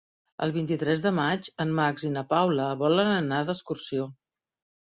[0.45, 4.13] El vint-i-tres de maig en Max i na Paula volen anar d'excursió.